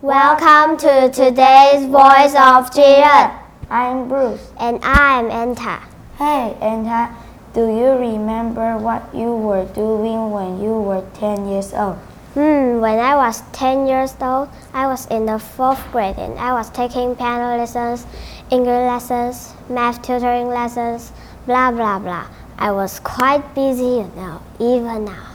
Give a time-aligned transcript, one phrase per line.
[0.00, 3.34] Welcome to today's Voice of Jiren.
[3.68, 4.52] I'm Bruce.
[4.60, 5.82] And I'm Anta.
[6.18, 7.12] Hey, Anta,
[7.52, 11.96] do you remember what you were doing when you were 10 years old?
[12.34, 16.52] Hmm, when I was 10 years old, I was in the fourth grade and I
[16.52, 18.06] was taking piano lessons,
[18.52, 21.10] English lessons, math tutoring lessons,
[21.46, 22.28] blah blah blah.
[22.56, 25.26] I was quite busy, you know, even now.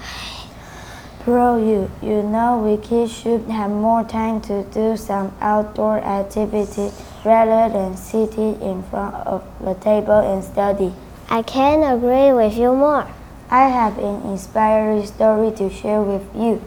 [1.26, 6.90] Bro, you, you know we kids should have more time to do some outdoor activity
[7.24, 10.92] rather than sitting in front of the table and study.
[11.30, 13.06] I can agree with you more.
[13.48, 16.60] I have an inspiring story to share with you.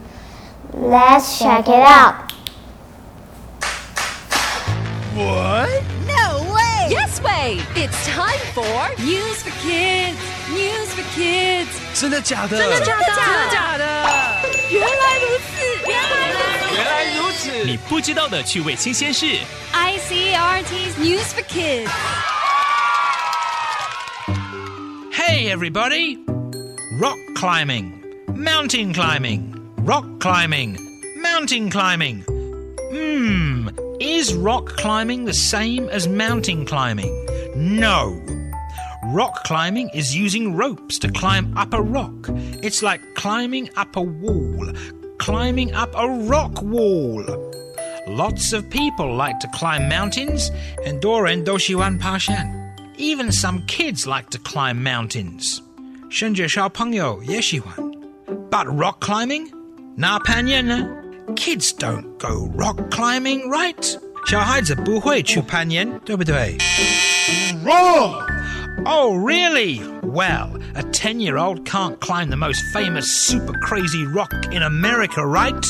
[0.73, 2.31] Let's check it out.
[5.15, 5.83] What?
[6.07, 6.87] No way!
[6.91, 7.59] Yes way!
[7.75, 10.17] It's time for News for Kids.
[10.49, 11.69] News for Kids.
[11.93, 12.57] 真的假的？
[12.57, 14.28] 真的假的真的假的？
[14.71, 15.47] 原来如此，
[15.87, 16.75] 原来如此。
[16.75, 17.63] 原来如此！
[17.65, 19.25] 你不知道的趣味新鲜事。
[19.73, 21.89] ICRT's News for Kids.
[25.11, 26.19] Hey, everybody!
[26.99, 27.91] Rock climbing,
[28.27, 29.53] mountain climbing,
[29.85, 30.77] rock climbing,
[31.21, 32.23] mountain climbing.
[32.91, 37.11] Hmm, is rock climbing the same as mountain climbing?
[37.55, 38.15] No.
[39.13, 42.29] Rock climbing is using ropes to climb up a rock.
[42.63, 44.71] It's like climbing up a wall,
[45.19, 47.23] climbing up a rock wall.
[48.07, 50.51] Lots of people like to climb mountains,
[50.85, 52.51] and Doran Doshiwan Pashan.
[52.97, 55.61] Even some kids like to climb mountains.
[56.09, 57.75] 甚至小朋友也喜欢.
[58.49, 59.49] But rock climbing?
[59.97, 60.87] 那攀岩呢?
[61.35, 63.99] Kids don't go rock climbing, right?
[64.27, 66.57] 小孩子不会去攀岩，对不对?
[67.63, 68.28] Wrong!
[68.85, 69.81] Oh, really?
[70.03, 75.25] Well, a 10 year old can't climb the most famous super crazy rock in America,
[75.25, 75.65] right?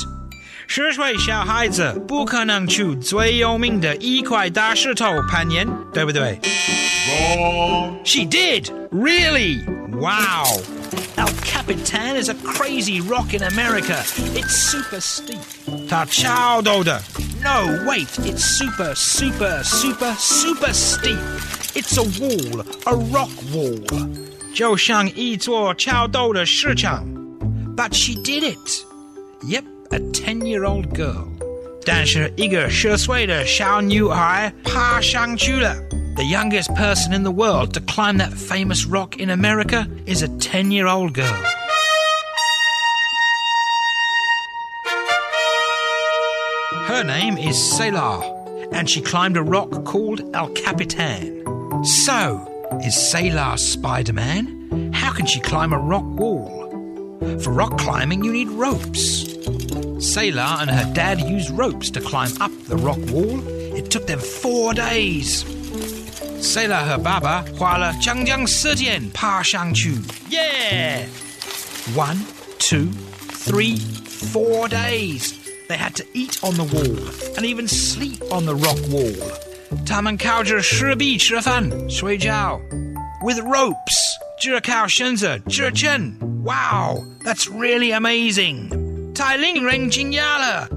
[0.68, 6.40] 十岁小孩子不可能去最有名的一块大石头攀岩，对不对？
[7.08, 8.00] Wrong!
[8.04, 8.70] She did!
[8.92, 9.64] Really?
[9.92, 10.62] Wow!
[11.18, 14.04] El Capitan is a crazy rock in America.
[14.34, 15.40] It's super steep.
[15.88, 17.02] Ta chao doda.
[17.44, 21.20] No, wait, it's super, super, super, super steep.
[21.74, 24.10] It's a wall, a rock wall.
[24.54, 27.06] 就像一座桥斗的市场.
[27.76, 28.86] But she did it.
[29.44, 31.28] Yep, a 10-year-old girl.
[31.86, 35.76] 但是一个十岁的小女孩爬上去了。
[36.16, 40.72] The youngest person in the world to climb that famous rock in America is a 10
[40.72, 41.44] year old girl.
[46.88, 48.22] Her name is Selah,
[48.72, 51.44] and she climbed a rock called El Capitan.
[51.83, 52.47] So,
[52.85, 54.93] is Salar Spider Man?
[54.93, 56.69] How can she climb a rock wall?
[57.43, 59.23] For rock climbing, you need ropes.
[59.99, 63.41] Salar and her dad used ropes to climb up the rock wall.
[63.75, 65.43] It took them four days.
[66.45, 70.03] Salar her baba, Huala Su Setian Pa Shang Chu.
[70.29, 71.07] Yeah!
[71.95, 72.19] One,
[72.59, 75.39] two, three, four days.
[75.69, 79.50] They had to eat on the wall and even sleep on the rock wall.
[79.86, 82.60] 他们靠着石壁吃饭、睡觉。
[83.24, 84.16] With ropes.
[84.38, 86.14] 只靠绳子支撑。
[86.44, 89.14] Wow, that's really amazing.
[89.14, 90.68] 太令人惊讶了。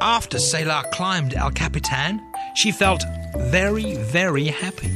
[0.00, 2.20] After Selah climbed El Capitan,
[2.54, 3.02] she felt
[3.50, 4.90] very, very happy.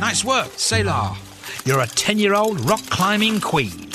[0.00, 1.16] Nice work, Selah.
[1.64, 3.89] You're a 10 year old rock climbing queen.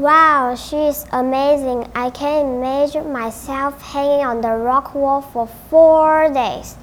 [0.00, 1.86] Wow, she's amazing.
[1.94, 6.76] I can imagine myself hanging on the rock wall for four days.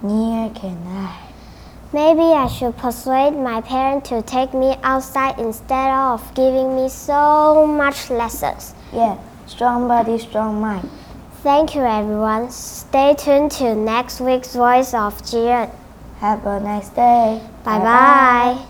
[0.00, 1.20] Neither can I.
[1.92, 7.66] Maybe I should persuade my parents to take me outside instead of giving me so
[7.66, 8.72] much lessons.
[8.90, 10.88] Yeah, strong body, strong mind.
[11.42, 12.50] Thank you, everyone.
[12.50, 15.70] Stay tuned to next week's Voice of Jiren.
[16.20, 17.42] Have a nice day.
[17.64, 18.64] Bye bye.